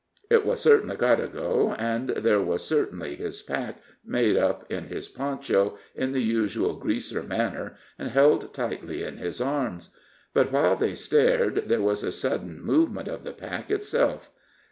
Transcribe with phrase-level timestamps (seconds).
[0.31, 5.77] It was certainly Codago, and there was certainly his pack, made up in his poncho,
[5.93, 9.91] in the usual Greaser manner, and held tightly in his arms.
[10.33, 14.31] But while they stared, there was a sudden movement of the pack itself.